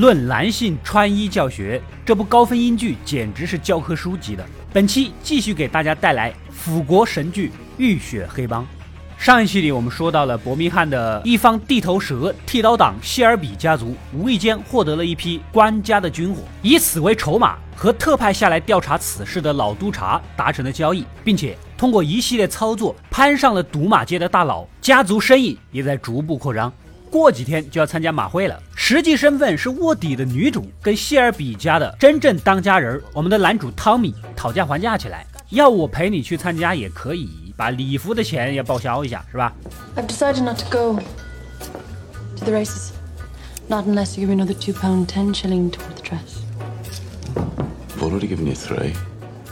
[0.00, 4.42] 论男性穿衣教学，这部高分英剧简直是教科书级的。
[4.72, 8.62] 本期继续给大家带来腐国神剧《浴血黑帮》。
[9.18, 26.72] 上一期里我们说到了伯明翰的一方地头蛇剃刀党谢尔比家族，无意间获得了一批官家的军火，以此为筹码，和特派下来调查此事的老督察达成了交易，并且通过一系列操作攀上了赌马街的大佬，家族生意也在逐步扩张。
[27.10, 37.28] 过几天就要参加马会了，实际身份是卧底的女主跟谢尔比家的真正当家人，我们的男主汤米讨价还价起来，要我陪你去参加也可以。
[37.56, 39.52] 把礼服的钱也报销一下，是吧
[39.94, 40.98] ？I've decided not to go
[42.36, 42.90] to the races,
[43.68, 46.38] not unless you give me another two pound ten shilling toward the dress.
[47.34, 48.94] I've already given you three.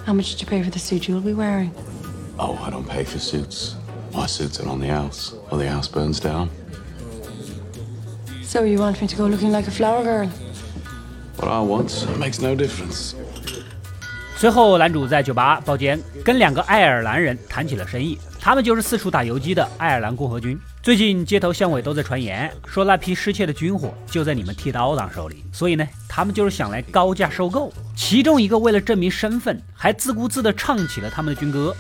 [0.07, 1.71] How much did you pay for the suit you'll be wearing?
[2.39, 3.75] Oh, I don't pay for suits.
[4.15, 6.49] My suits are on the house, or the house burns down.
[8.49, 10.27] So you want me to go looking like a flower girl?
[11.37, 13.13] What I want makes no difference.
[14.39, 20.59] 随后，男主在酒吧包间跟两个爱尔兰人谈起了生意，他们就是四处打游击的爱尔兰共和军。
[20.83, 27.71] 最近街头巷尾都在传言，说那批失窃的军火就在你们剃刀党手里，所以呢，他们就是想来高价收购。
[27.95, 31.77] 其中一个为了证明身份，还自顾自地唱起了他们的军歌。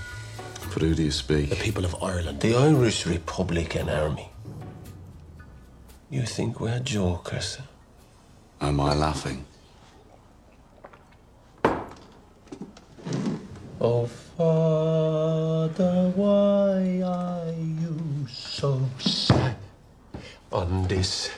[0.74, 1.48] Who do you speak?
[1.48, 4.26] The people of Ireland, the Irish Republican Army.
[6.09, 7.57] You think we're jokers?
[8.61, 9.45] Am I laughing?
[13.81, 14.05] Oh,
[14.37, 19.57] Father, why are you so sad
[20.51, 21.29] on this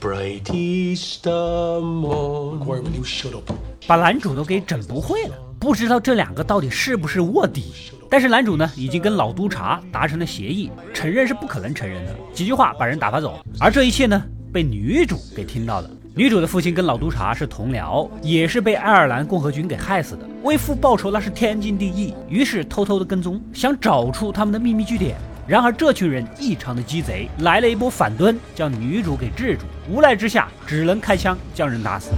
[0.00, 2.64] bright Easter morning?
[2.66, 3.52] Why will you shut up?
[3.86, 7.71] 把男主都给整不会了， 不知道这两个到底是不是卧底。
[8.09, 13.39] 但是男主呢，已经跟老督察达成了协议，承认是不可能承认的，几句话把人打发走。
[13.59, 14.19] 而这一切呢，
[14.51, 15.89] 被女主给听到了。
[16.15, 20.27] 女主的父亲跟老督察是同僚，也是被爱尔兰共和军给害死的。
[20.41, 25.15] 为父报仇那是天经地义，于是偷偷的跟踪，想找出他们的秘密据点。
[25.47, 29.65] 然而这群人异常的鸡贼，来了一波反蹲，将女主给制住。
[29.87, 32.09] 无奈之下，只能开枪将人打死。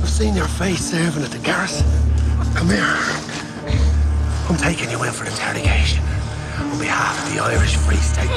[0.00, 1.86] We've seen, we've seen your face serving at the garrison.
[2.54, 2.82] Come here.
[4.48, 6.02] I'm taking you in for interrogation
[6.58, 8.30] on behalf of the Irish Free State.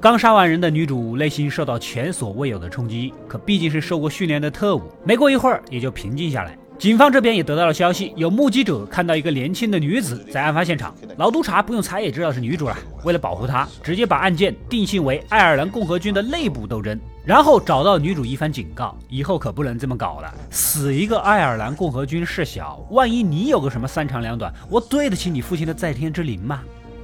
[0.00, 6.56] 刚杀完人的女主内心受到前所未有的冲击，可毕竟是受过训练的特务，没过一会儿也就平静下来。
[6.78, 10.94] 警方这边也得到了消息，有目击者看到一个年轻的女子在案发现场。
[11.16, 26.60] 老督察不用猜也知道是女主了，为了保护她，直接把案件定性为爱尔兰共和军的内部斗争，然后找到女主一番警告，以后可不能这么搞了，死一个爱尔兰共和军事小，万一你有个什么三长两短，我对得起你父亲的在天之灵吗？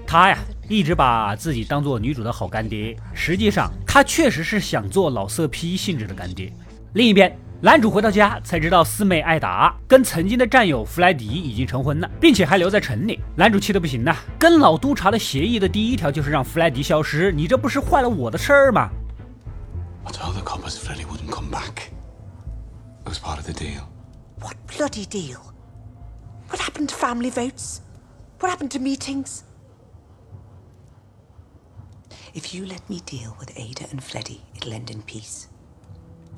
[0.06, 0.37] 他呀，
[0.69, 6.53] 一直把自己当做女主的好干爹，实际上他确实是想做老色批性质的干爹。
[6.93, 13.20] 另一边，男主回到家才知道四妹艾达跟曾经的战友弗莱迪已经成婚了，并且还留在城里。
[13.36, 18.90] 男主气得不行呐，跟老督察的协议的第一条就是让弗莱迪消失，你这不是坏了我的事儿吗
[20.02, 21.92] ？I told the coppers Freddie wouldn't come back.
[23.04, 23.82] It was part of the deal.
[24.40, 25.38] What bloody deal?
[26.48, 27.80] What happened to family votes?
[28.40, 29.44] What happened to meetings?
[32.34, 35.46] If you let me deal with Ada and Freddy, it'll end in peace.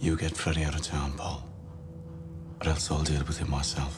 [0.00, 1.40] You get Freddy out of town, Paul.
[2.60, 3.92] Or else I'll deal with him myself.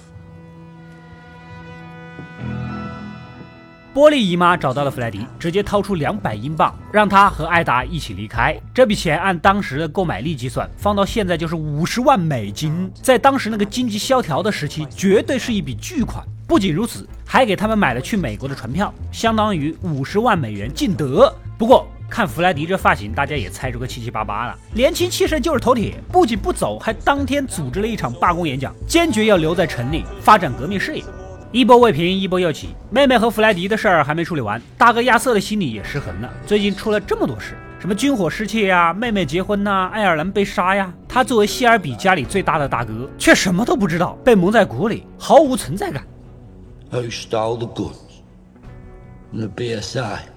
[3.92, 8.54] 波利姨妈找到了弗莱迪，直接掏出两百英镑，让他和艾达一起离开。
[8.74, 16.22] 这笔钱按当时的购买力计算，放到现在就是五十万美金，在当时那个经济萧条的时期，绝对是一笔巨款。
[16.46, 21.34] 不仅如此，还给他们买了去美国的船票，相当于五十万美元进德。
[21.56, 24.58] 不过看弗莱迪这发型，大家也猜出个七七八八了。
[24.72, 31.04] 年轻气盛就是头铁，不仅不走，还当天组织了一场罢工演讲，坚决要留在城里发展革命事业。
[31.52, 32.70] 一波未平，一波又起。
[32.90, 36.30] 妹妹和弗莱迪的事儿还没处理完，大哥亚瑟的心里也失衡了。
[36.46, 46.04] 最近出了这么多事，什么军火失窃呀，妹妹结婚呐，爱尔兰被杀呀，他作为希尔比家里最大的大哥，却什么都不知道，被蒙在鼓里，毫无存在感。
[46.90, 47.96] Who stole the guns?
[49.32, 50.35] The BSI.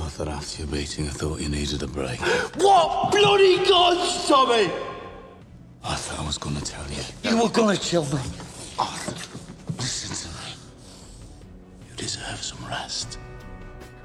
[0.00, 2.18] I thought after your beating, I thought you needed a break.
[2.56, 4.70] What bloody guns, Tommy?
[5.82, 7.02] I thought I was gonna tell you.
[7.22, 8.20] You were gonna tell me.
[8.78, 9.14] Arthur,
[9.76, 10.56] listen to me.
[11.88, 13.18] You deserve some rest.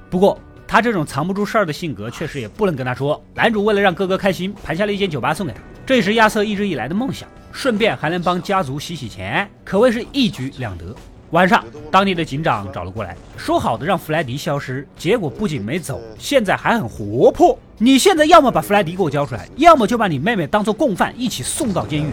[0.10, 3.24] 不过他这种藏不住事儿的性格，确实也不能跟他说。
[3.34, 10.96] 男主为了让哥哥开心，盘下了一间酒吧送给他，这也是亚瑟一直以来的梦想，顺便还能帮家族洗洗钱，可谓是一举两得。
[11.34, 17.58] 晚上，当地的警长找了过来，说好的让弗莱迪消失，结果不仅没走，现在还很活泼。
[17.80, 22.12] 你现在要么把弗莱迪给我交出来，要么就把你妹妹当做共犯一起送到监狱。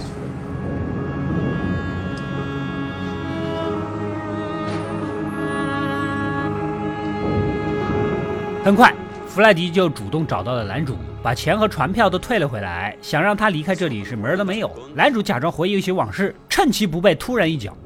[8.64, 8.94] 很快，
[9.26, 14.70] 弗莱迪就主动找到了男主，把钱和船票都退了回来，想让他离开这里是门儿都没有。
[14.94, 17.76] 男主假装回忆一些往事，趁其不备，突然一脚。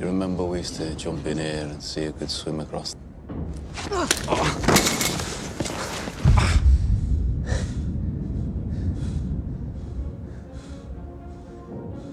[0.00, 2.94] You remember we used to jump in here and see who could swim across?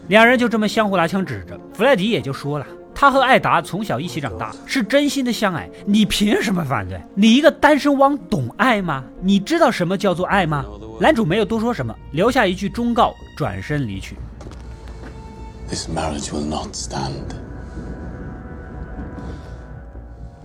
[0.09, 7.01] 两人就这么相互拿枪指着，弗莱迪也就说了，他和艾达从小一起长大，是真心的相爱，你凭什么反对？
[7.15, 9.01] 你一个单身汪懂爱吗？
[9.21, 10.65] 你知道什么叫做爱吗？
[10.99, 14.17] 男主没有多说什么，留下一句忠告，转身离去。
[15.69, 17.46] This marriage will not stand.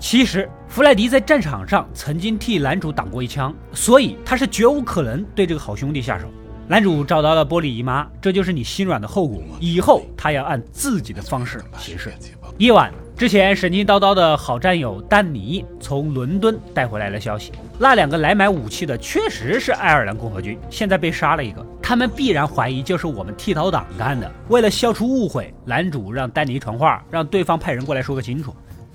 [0.02, 6.26] 其实，弗莱迪在战场上曾经替男主挡过一枪，所以他是绝无可能对这个好兄弟下手。
[6.66, 9.40] 男主找到了玻璃姨妈，这就是你心软的后果。
[9.60, 12.12] 以后他要按自己的方式行事。
[12.58, 24.28] 夜晚之前，神经叨叨的好战友丹尼从伦敦带回来了消息，那两个来买武器的确实是爱尔兰共和军，现在被杀了一个，他们必然怀疑就是我们剃头党干的。
[24.48, 28.52] 为了消除误会，男主让丹尼传话，让对方派人过来说个清楚。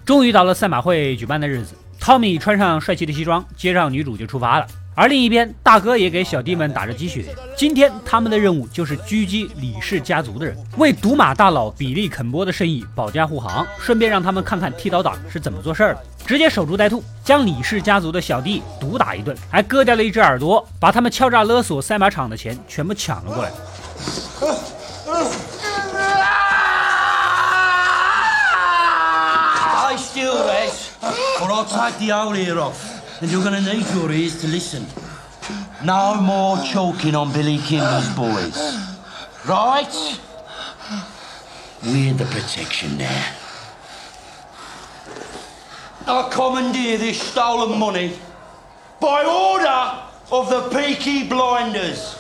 [0.08, 4.66] 终于到了赛马会举办的日子，汤米穿上帅气的西装，接上女主就出发了。
[4.96, 7.26] 而另一边，大哥也给小弟们打着鸡血。
[7.58, 16.02] 今天他们的任务就是狙击李氏家族的人，为赌马大佬比利肯波的生意保驾护航，顺便让他们看看剃刀党是怎么做事儿的。
[16.26, 23.52] 直接守株待兔，将李氏家族的小弟毒打一顿，还割掉了一只耳朵，把他们敲诈勒索赛马场的钱全部抢了过来。
[30.17, 30.97] Rex,
[31.41, 33.21] or I'll take the whole ear off.
[33.21, 34.87] And you're gonna need your ears to listen.
[35.85, 38.57] No more choking on Billy Kimber's boys.
[39.47, 39.93] Right?
[41.85, 43.27] We're the protection there.
[46.07, 48.13] I commandeer this stolen money
[49.01, 49.93] by order
[50.31, 52.17] of the Peaky Blinders.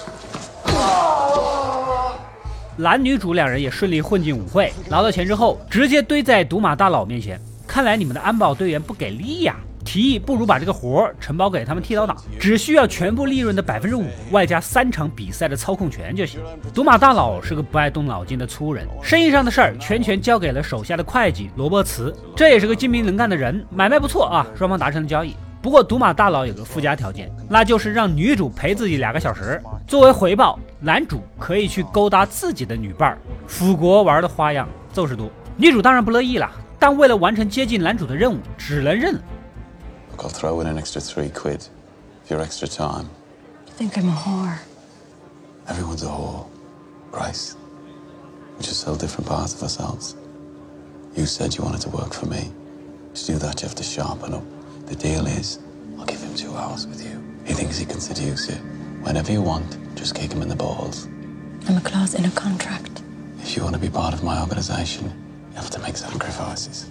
[2.77, 7.41] 男女主两人也顺利混进舞会，拿到钱之后，直接堆在赌马大佬面前。
[7.78, 9.56] 看来你们的安保队员不给力呀！
[9.86, 16.42] 提议不如把这个活儿承包给他们剃刀党，只需要全部利润的百分之五，外加三场比赛的操控权就行。
[16.74, 25.36] 赌马大佬是个不爱动脑筋的粗人，生意上的事儿全权交给了手下的会计罗伯茨，这也是个精明能干的人，买卖不错啊，双方达成了交易。
[25.62, 33.20] 不过赌马大佬有个附加条件，那就是让女主陪自己两个小时，作为回报，男主可以去勾搭自己的女伴儿。
[33.46, 39.23] 腐国玩的花样就是多，女主当然不乐意了，但为了完成接近男主的任务，只能认了。
[40.11, 41.63] Look, I'll throw in an extra three quid
[42.27, 43.07] for your extra time.
[43.67, 44.59] I think I'm a whore.
[45.67, 46.47] Everyone's a whore.
[47.11, 47.55] Grace.
[48.59, 50.17] We just sell different parts of ourselves.
[51.15, 52.53] You said you wanted to work for me.
[53.15, 54.43] To do that, you have to sharpen up.
[54.87, 55.59] The deal is,
[55.99, 57.23] I'll give him two hours with you.
[57.45, 58.57] He thinks he can seduce you.
[59.03, 61.09] Whenever you want, just kick him in the balls.
[61.69, 63.03] I'm a clause in a contract.
[63.41, 65.13] If you want to be part of my organization,
[65.58, 66.86] have to make sacrifices.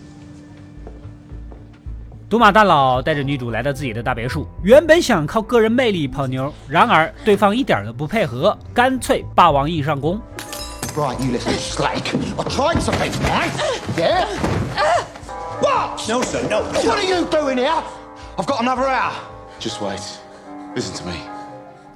[2.28, 10.20] 赌马大佬带着女主来到自己的大别墅，原本想靠个人魅力泡妞，然而对方一点都不配合，干脆霸王硬上弓。
[10.96, 12.16] You little slake.
[12.38, 13.50] I tried something, right?
[13.98, 14.26] Yeah?
[15.60, 16.08] What?
[16.08, 16.62] No, sir, no.
[16.62, 17.82] What are you doing here?
[18.36, 19.12] I've got another hour.
[19.60, 20.00] Just wait.
[20.74, 21.16] Listen to me.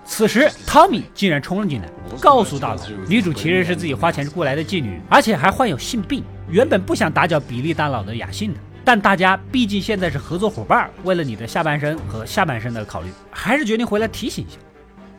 [0.05, 1.89] 此时，汤米竟然冲了进来，
[2.21, 8.61] 告诉大佬，女主其实是自己花钱雇来的妓女，而且还患有性病，原本不想打搅比利大佬的雅兴的。
[8.85, 14.59] 但大家毕竟现在是合作伙伴，为了你的下半身和下半身的考虑，还是决定回来提醒一下。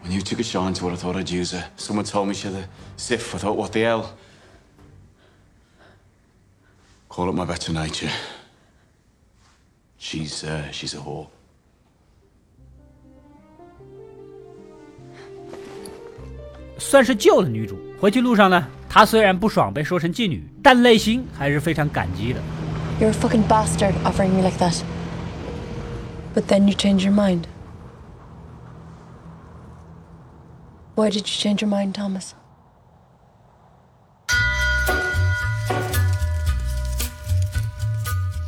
[0.03, 2.33] When you took a shine to what I thought I'd use her, someone told me
[2.33, 3.35] she's a sif.
[3.35, 4.05] I thought, what the hell?
[7.07, 8.09] Call up my better nature.
[9.99, 11.27] She's, uh, she's a whore.
[16.79, 17.79] 算是救了女主。
[17.99, 22.41] 回去路上呢，她虽然不爽被说成妓女，但内心还是非常感激的。
[22.99, 24.81] You're a fucking bastard offering me like that.
[26.35, 27.43] But then you change your mind.
[30.95, 32.31] Why did you change your mind, Thomas?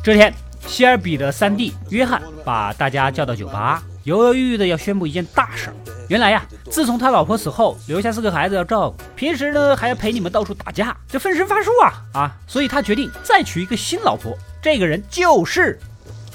[0.02, 0.34] 这天，
[0.66, 5.76] 希尔比的三弟约翰把大家叫到酒吧，犹犹豫豫的要宣布一件大事儿。
[6.08, 12.36] 原来呀，自从他老婆死后，留下四个孩子要照顾，平时呢还要陪你们到处打架，这分身乏术啊啊！
[12.46, 14.36] 所以他决定再娶一个新老婆。
[14.62, 15.78] 这个人就是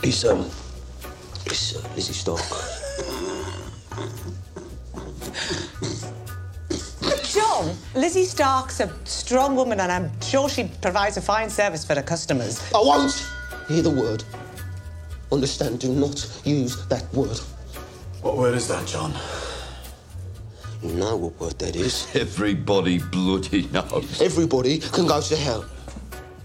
[0.01, 0.45] It's, um,
[1.45, 2.41] it's uh, Lizzie Stark.
[7.31, 11.95] John, Lizzie Stark's a strong woman, and I'm sure she provides a fine service for
[11.95, 12.59] her customers.
[12.73, 13.13] I won't
[13.67, 14.23] hear the word.
[15.31, 17.39] Understand, do not use that word.
[18.21, 19.13] What word is that, John?
[20.81, 22.07] You know what word that is.
[22.15, 24.21] Everybody bloody knows.
[24.21, 25.63] Everybody can go to hell.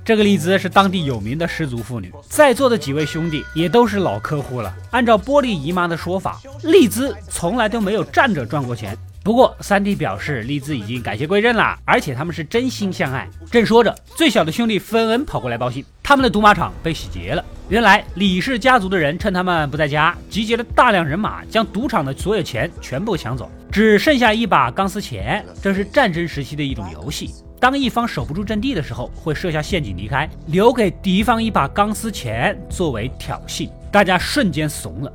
[0.04, 4.74] 这个丽兹是当地有名的失足妇女，在座的几位兄弟也都是老客户了。
[4.90, 8.98] 按照玻璃姨妈的说法，丽兹从来都没有站着赚过钱。
[9.24, 13.26] 不过三弟表示，丽兹已经改邪归正了，而且他们是真心相爱。
[13.50, 17.42] 正说着，最小的兄弟芬恩跑过来报信，他们的赌马场被洗劫了。
[17.70, 25.42] 原来李氏家族的人趁他们不在家，集结了大量人马，将赌场的所有钱全部抢走，只剩下一把钢丝钱。
[25.62, 27.30] 这是战争时期的一种游戏。
[27.58, 33.70] 当一方守不住阵地的时候，会设下陷阱离开，留给敌方一把钢丝钱作为挑衅。
[33.90, 35.10] 大家瞬间怂了。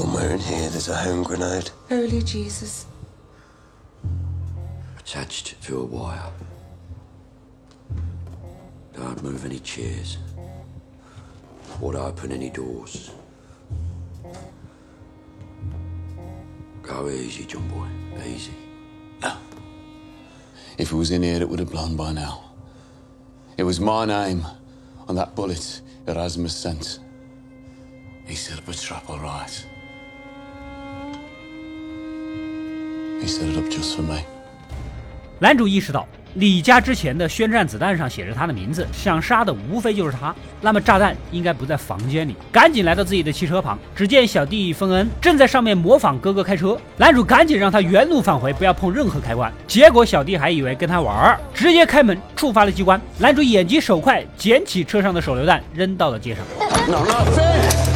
[0.00, 1.68] Somewhere in here, there's a home grenade.
[1.90, 2.86] Holy Jesus.
[4.98, 6.32] Attached to a wire.
[8.94, 10.16] Don't move any chairs.
[11.82, 13.10] Or open any doors.
[16.80, 17.86] Go easy, John boy.
[18.26, 18.54] Easy.
[19.20, 19.36] No.
[20.78, 22.42] If it was in here, it would have blown by now.
[23.58, 24.46] It was my name
[25.08, 27.00] on that bullet Erasmus sent.
[28.24, 29.66] He set up a trap, all right.
[33.20, 34.20] He set it up just for me.
[35.38, 40.34] 男主意识到李家之前的宣战子弹上写着他的名字，想杀的无非就是他。
[40.60, 46.78] 那么炸弹应该不在房间里，赶紧来到自己的汽车旁，只见小弟芬恩正在上面模仿哥哥开车。
[46.96, 49.52] 男主赶紧让他原路返回，不要碰任何开关。
[49.66, 53.00] 结果小弟还以为跟他玩儿，直接开门触发了机关。
[53.18, 57.89] 男主眼疾手快，捡起车上的手榴弹扔到了街上。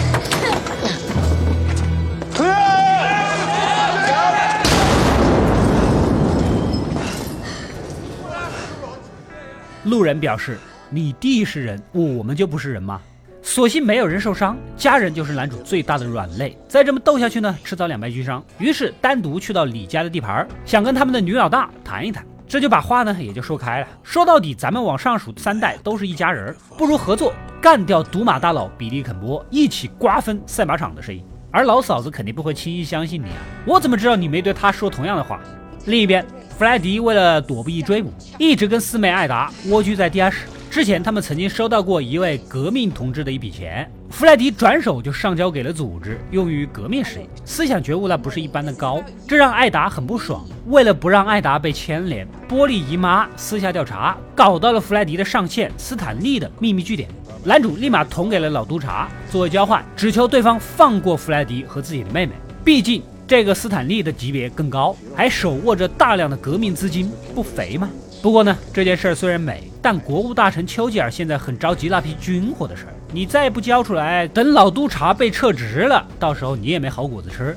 [9.84, 10.58] 路人表示
[10.90, 13.00] ：“你弟是人，我们就不是人吗？”
[13.42, 16.56] 所幸没有人受伤，家人就是男主最大的软肋。
[16.66, 18.42] 再这么斗下去呢，迟早两败俱伤。
[18.58, 22.24] 于是单独去到李家的地盘，想跟他们的女老大谈一谈。
[22.48, 23.88] 这就把话呢也就说开了。
[24.02, 31.22] 说到底，咱们往上数三代都是一家人，不如合作干掉赌马大佬比利肯波，一起瓜分赛马场的生意。
[31.50, 33.36] 而老嫂子肯定不会轻易相信你啊！
[33.66, 35.38] 我怎么知道你没对他说同样的话？
[35.86, 36.24] 另一边，
[36.56, 40.46] 弗莱迪为了躲避追捕，一直跟四妹艾达蜗居在地下室。
[40.70, 50.44] 之前他们曾经收到过一位革命同志的一笔钱，弗莱迪转手就上交给了组织，用于革命事业，思想觉悟那不是一般的高，这让艾达很不爽。
[50.66, 57.08] 为了不让艾达被牵连，波利姨妈私下调查，搞到了弗莱迪的上线斯坦利的秘密据点。
[57.42, 62.32] 男主立马捅给了老督察，作为交换，只求对方放过弗莱迪和自己的妹妹，
[62.64, 63.02] 毕竟。
[63.26, 67.88] 这个斯坦利的级别更高，还手握着大量的革命资金，不肥吗？
[68.22, 77.56] 不过呢，这件事儿虽然美，但国务大臣丘吉尔现在很着急那批军火的事儿，你再不交出来，等老督察被撤职了，到时候你也没好果子吃。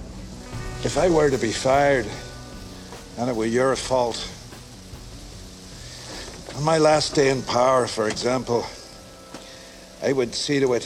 [0.83, 2.05] If I were to be fired,
[3.19, 4.17] and it were your fault,
[6.57, 8.63] on my last day in power, for example,
[10.01, 10.85] I would see to it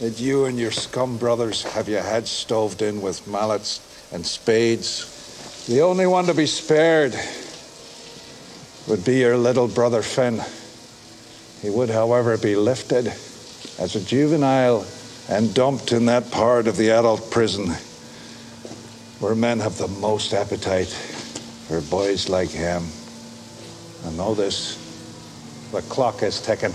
[0.00, 3.80] that you and your scum brothers have your heads stoved in with mallets
[4.12, 5.66] and spades.
[5.66, 7.14] The only one to be spared
[8.88, 10.40] would be your little brother Finn.
[11.60, 13.08] He would, however, be lifted
[13.78, 14.86] as a juvenile
[15.28, 17.68] and dumped in that part of the adult prison
[19.20, 22.84] where men have the most appetite for boys like him.
[24.04, 24.84] And know this
[25.72, 26.72] the clock is ticking.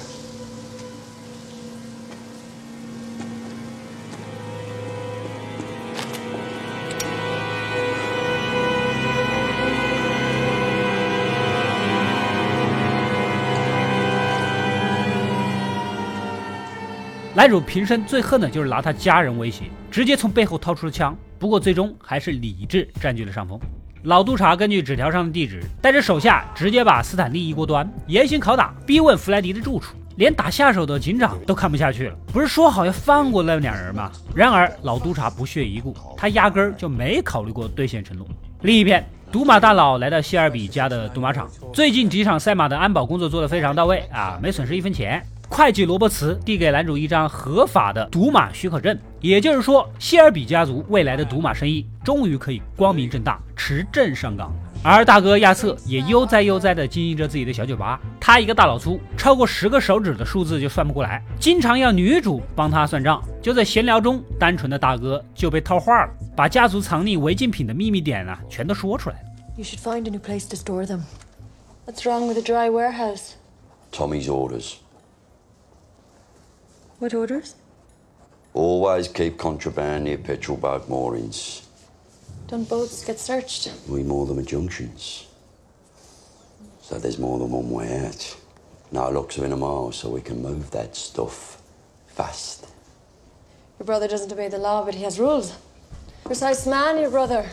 [17.43, 21.13] 男主平生最恨的就是拿他家人威胁，直接从背后掏出了枪。
[21.37, 23.59] 不过最终还是理智占据了上风。
[24.03, 29.93] 老督察根据纸条上的地址，带着手下直接把斯坦利一锅端，严刑拷打，逼问弗莱迪的住处。
[30.15, 34.09] 连打下手的警长都看不下去了，不是说好要放过那两人吗？
[34.33, 38.25] 然而老督察不屑一顾，他压根儿就没考虑过兑现承诺。
[38.61, 45.21] 另一边，赌马大佬来到谢尔比家的赌马场，最近几场赛马的安保工作做得非常到位啊，没损失一分钱。
[45.53, 54.51] 会计罗伯茨递给男主一张合法的赌马许可证，也就是说，谢尔比家族未来的赌马生意终于可以光明正大、持证上岗。
[54.83, 58.01] 而大哥亚瑟也悠哉悠哉地经营着自己的小酒吧。
[58.19, 63.23] 他一个大老粗，超过十个手指的数字就算不过来，经常要女主帮他算账。
[63.39, 69.21] 就在闲聊中，单纯的大哥就被套话了，把家族藏匿违禁品的秘密点啊，全都说出来了。
[69.55, 71.01] You should find a new place to store them.
[71.85, 73.33] What's wrong with a dry warehouse?
[73.91, 74.77] Tommy's orders.
[77.03, 77.55] What orders?
[78.53, 81.67] Always keep contraband near petrol boat moorings.
[82.47, 83.69] Don't boats get searched?
[83.89, 85.27] We moor them at junctions.
[86.81, 88.37] So there's more than one way out.
[88.93, 91.61] No locks are in a mile, so we can move that stuff
[92.07, 92.67] fast.
[93.79, 95.57] Your brother doesn't obey the law, but he has rules.
[96.23, 97.49] Precise man, your brother.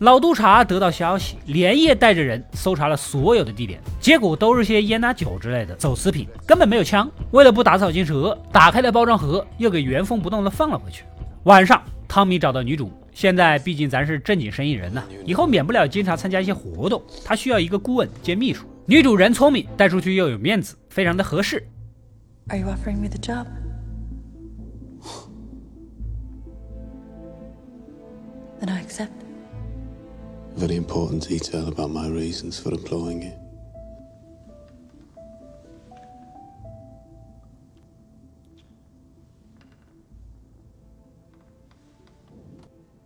[0.00, 7.10] 老督察得到消息，连夜带着人搜查了所有的地点，结果都是些烟、拿酒之类的走私品，根本没有枪。
[7.32, 11.02] 为了不打草惊蛇，打开了包装盒，又给原封不动的放了回去。
[11.44, 18.66] 晚上，汤米找到女主，现在毕竟咱是正经生意人呐，以后免不了经常参加一些活动，他需要一个顾问兼秘书。
[18.86, 21.66] 女主人聪明，带出去又有面子，非常的合适。
[22.50, 23.46] Are you offering me the job?
[28.60, 29.27] Then I accept.
[30.58, 33.32] Very important detail about my reasons for employing you.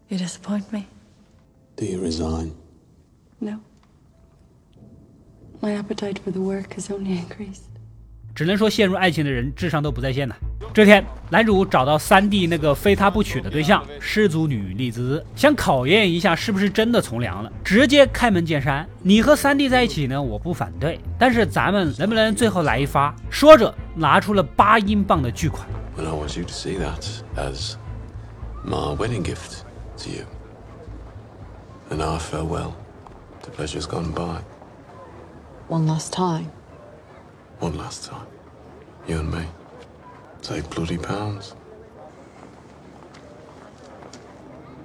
[0.08, 0.88] You disappoint me?
[1.76, 2.56] Do you resign?
[3.38, 3.60] No.
[5.60, 7.71] My appetite for the work has only increased.
[8.34, 10.34] 只能说陷入爱情的人智商都不在线呐。
[10.74, 25.68] 这天，男主找到三弟那个非他不娶的对象失足女丽兹，想考验一下是不是真的从良了，直接开门见山：“你和三弟在一起呢，我不反对，但是咱们能不能最后来一发？”说着，拿出了八英镑的巨款。
[25.98, 27.04] Well, I want you to see that
[27.36, 27.74] as
[28.64, 29.60] my wedding gift
[29.98, 30.24] to you.
[31.90, 32.72] And our farewell
[33.42, 34.40] to pleasures gone by.
[35.68, 36.46] One last time.
[37.61, 38.27] One last time.
[39.07, 39.45] You and me.
[40.41, 41.53] Save bloody pounds.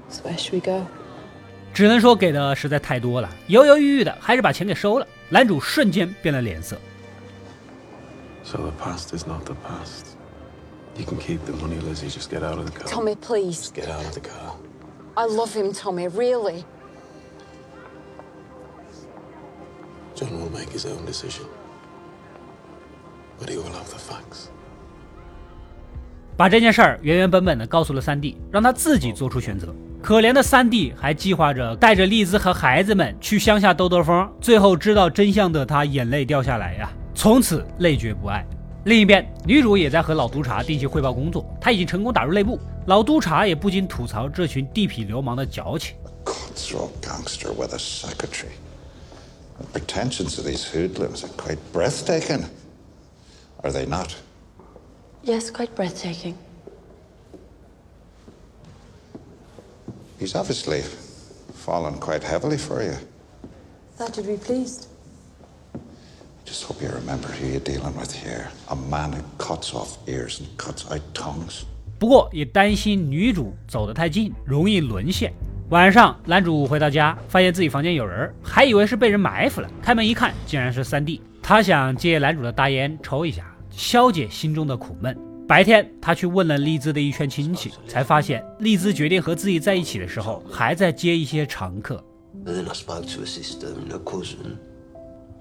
[0.09, 0.87] So where should we go?
[1.75, 5.07] 只能说给的实在太多了，犹犹豫豫的，还是把钱给收了。
[5.29, 6.77] 男主瞬间变了脸色。
[8.45, 10.16] So the past is not the past.
[10.99, 12.11] You can keep the money, Lizzie.
[12.11, 12.87] Just get out of the car.
[12.87, 13.62] Tommy, please.
[13.62, 14.57] Just get out of the car.
[15.14, 16.64] I love him, Tommy, really.
[20.14, 21.47] John will make his own decision.
[26.36, 29.73] 把这件事儿原原本本的告诉了三弟，让他自己做出选择。
[30.04, 38.45] 可怜的三弟还计划着带着丽兹和孩子们去乡下兜兜风，最后知道真相的他眼泪掉下来呀，从此泪绝不爱。
[38.86, 42.60] 另一边，女主也在和老督察定期汇报工作，她已经成功打入内部。
[42.86, 45.95] 老督察也不禁吐槽这群地痞流氓的矫情。
[53.63, 54.15] Are they not?
[55.24, 56.36] Yes, quite breathtaking.
[60.20, 60.82] He's obviously
[61.54, 62.96] fallen quite heavily for you.
[63.98, 64.88] Thought you'd be pleased.
[66.46, 68.50] Just hope you remember who you're dealing with here.
[68.70, 71.63] A man who cuts off ears and cuts out tongues.
[72.00, 75.34] 不过也担心女主走得太近，容易沦陷。
[75.70, 79.70] 晚上，男主回到家，发现自己房间有人，还以为是被人埋伏了。
[79.82, 81.22] 开门一看，竟然是三弟。
[81.48, 85.18] 他想借男主的大烟抽一下，消解心中的苦闷。
[85.48, 92.04] 白天，他去问了丽兹的一圈亲戚，才发现丽兹决定和自己在一起的时候，还在接一些常客。
[92.44, 94.58] Then I spoke to a sister and a cousin.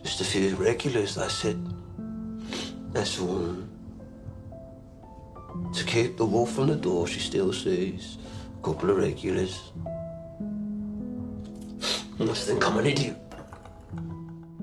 [0.05, 1.57] Just a few regulars, that's it.
[2.95, 3.57] That's all.
[5.73, 8.19] To keep the wolf from the door, she still sees
[8.61, 9.57] a couple of regulars.
[12.17, 13.17] Must think I'm an idiot.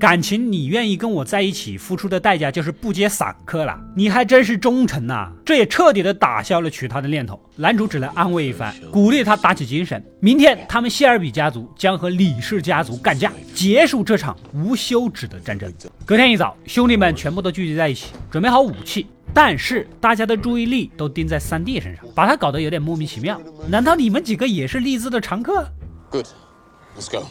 [0.03, 3.79] 感情你愿意跟我在一起，付出的代价就是不接散客了。
[3.95, 7.39] 你还真是忠诚呐、这也彻底的打消了娶她的念头。
[7.55, 10.03] 男主只能安慰一番，鼓励她打起精神。
[10.19, 15.71] 明天他们谢尔比家族将和李氏家族干架，结束这场无休止的战争。
[16.05, 19.07] 隔天一早，兄弟们全部都聚集在一起，准备好武器。
[19.33, 23.39] 但是大家的注意力都盯在三弟身上，把他搞得有点莫名其妙。
[23.69, 25.65] 难道你们几个也是丽兹的常客
[26.11, 26.27] ？Good.
[26.99, 27.25] Let's go.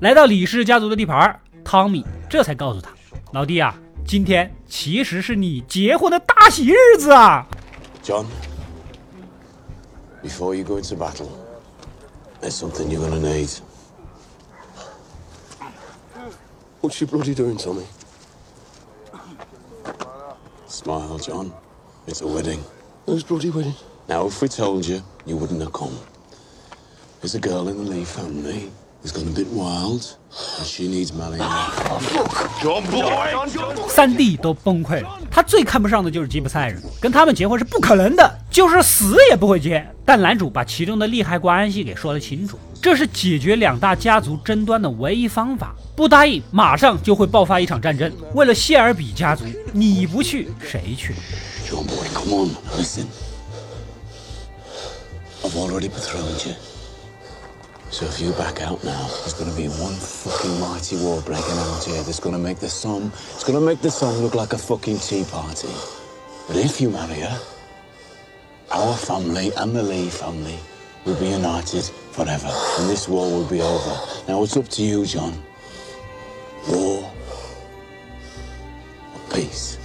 [0.00, 2.90] 来到李氏家族的地盘，汤米这才告诉他
[3.32, 3.74] ：“老弟啊，
[4.06, 7.44] 今天其实是你结婚的大喜日子啊
[8.04, 8.24] ！John,
[10.22, 11.28] before you go into battle,
[12.40, 13.58] there's something you're gonna need.
[16.80, 17.84] What's she bloody doing, Tommy?
[20.68, 21.50] Smile, John.
[22.08, 22.64] It's a wedding.
[23.04, 23.74] Whose bloody wedding?
[24.08, 25.92] Now, if we told you, you wouldn't have come.
[27.20, 28.70] There's a girl in the Lee family
[29.02, 30.16] who's gone a bit wild,
[30.58, 31.44] and she needs marrying.
[32.62, 33.88] John boy!
[33.90, 35.20] 三弟都崩溃了。
[35.30, 39.86] 他最看不上的就是吉普赛人，跟他们结婚是不可能的，就是死也不会结。
[40.06, 45.74] 但男主把其中的利害关系给说了清楚，这是解决两大家族争端的唯一方法。
[45.94, 48.10] 不答应，马上就会爆发一场战争。
[48.32, 49.44] 为了谢尔比家族，
[49.74, 51.14] 你不去谁去？
[51.68, 53.06] John boy, come on, listen.
[55.44, 56.54] I've already betrothed you.
[57.90, 61.84] So if you back out now, there's gonna be one fucking mighty war breaking out
[61.84, 64.98] here that's gonna make the Somme, it's gonna make the Somme look like a fucking
[65.00, 65.68] tea party.
[66.46, 67.40] But if you marry her,
[68.70, 70.58] our family and the Lee family
[71.04, 74.22] will be united forever, and this war will be over.
[74.26, 75.34] Now it's up to you, John.
[76.66, 77.12] War
[79.14, 79.78] or peace?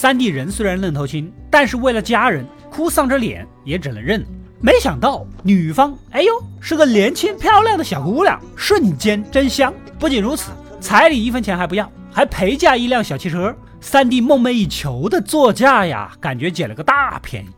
[0.00, 4.24] 三弟人虽然愣头青，但是为了家人，哭丧着脸也只能认。
[4.58, 9.70] 没想到女方，哎呦，是个年轻漂亮的小姑娘，瞬间真香。
[9.98, 13.54] 不仅如此，彩礼一分钱还不要，还陪嫁一辆小汽车。
[13.78, 17.48] 三弟梦寐以求的座驾呀，感觉捡了个大便宜。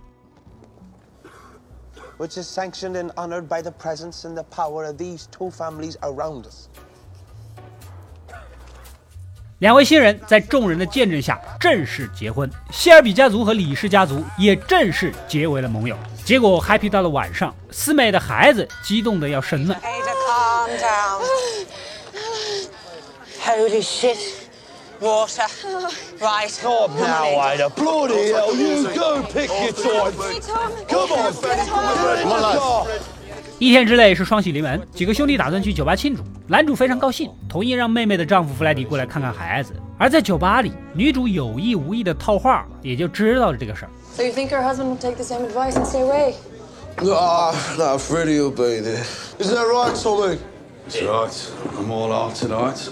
[2.19, 5.97] which is sanctioned and honored by the presence and the power of these two families
[6.01, 6.67] around us.
[9.63, 15.97] 两位新人在众人的见证下正式结婚，谢尔比家族和李氏家族也正式结为了盟友。
[16.25, 19.77] 结果 happy 到了晚上，四妹的孩子激动的要生了。
[19.77, 21.23] Ada, calm down.
[23.41, 24.19] Holy shit.
[25.01, 25.47] Water.
[26.19, 26.53] Right.
[26.65, 30.13] Oh, now, Ada, bloody hell, you do pick your time.
[30.89, 31.87] Come on, Benny, come
[32.27, 33.22] on, lads.
[33.63, 36.23] 一天之内是双喜临门，几个兄弟打算去酒吧庆祝。
[36.49, 39.73] 男主非常高兴，同意让妹妹的丈夫弗莱迪过来看看孩子。
[39.97, 43.91] 而在酒吧里，女主有意无意的套话，也就知道了这个事儿。
[44.17, 46.35] So you think her husband will take the same advice and stay away?
[47.09, 49.05] Ah, no, Freddie will be there.
[49.39, 50.39] Is that right, Tommy?
[50.89, 51.31] That's right.
[51.79, 52.89] I'm all out tonight.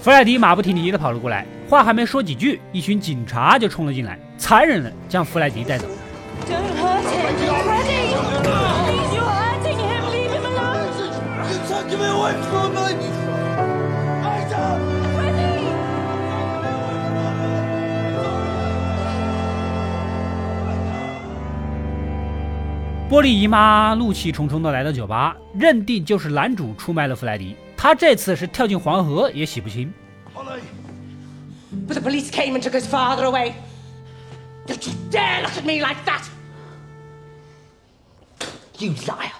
[0.00, 5.86] 弗莱迪马不停蹄的跑了过来，话还没说几句，一群警察就冲了进来，残忍的将弗莱迪带走。
[6.48, 7.20] Don't hurt him.
[7.66, 8.39] Freddie!
[12.00, 12.80] You're taking me away from me!
[14.24, 14.80] Ada!
[15.14, 15.60] Freddie!
[23.08, 27.54] 波利姨妈怒气冲冲地来到酒吧，认定就是男主出卖了弗莱迪。
[27.76, 29.92] 他这次是跳进黄河也洗不清。
[31.86, 33.52] But the police came and took his father away.
[34.66, 36.28] Don't you dare look at me like that!
[38.78, 39.39] You liar.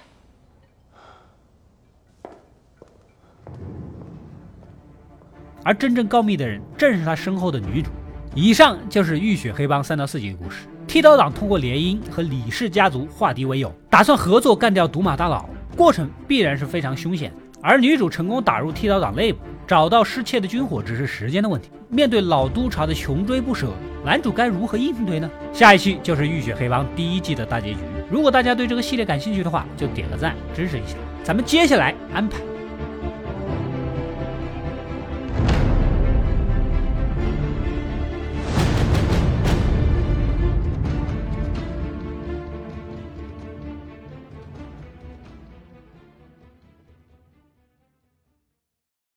[5.63, 7.89] 而真正告密的人正是他身后的女主。
[8.33, 10.67] 以上就是《浴血黑帮》三到四集的故事。
[10.87, 17.31] 剃刀党通过联姻和李氏家族化敌为友，打算合作干掉毒马大佬，过程必然是非常凶险。
[17.61, 21.69] 而女主成功打入剃刀党内部，找到失窃的军火只是时间的问题。
[21.89, 23.67] 面对老督察的穷追不舍，
[24.03, 25.29] 男主该如何应对呢？
[25.53, 27.79] 下一期就是《浴血黑帮》第一季的大结局。
[28.09, 30.95] 如果大家对这个系列感兴趣的话，就点个赞支持一下。
[31.23, 32.39] 咱们接下来安排